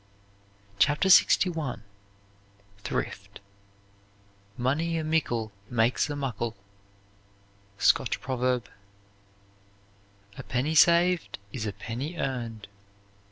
CHAPTER 0.79 1.09
LXI 1.09 1.79
THRIFT 2.79 3.39
"Mony 4.57 4.97
a 4.97 5.03
mickle 5.03 5.51
makes 5.69 6.09
a 6.09 6.15
muckle." 6.15 6.55
SCOTCH 7.77 8.19
PROVERB. 8.19 8.67
"A 10.39 10.41
penny 10.41 10.73
saved 10.73 11.37
is 11.53 11.67
a 11.67 11.73
penny 11.73 12.17
earned." 12.17 12.67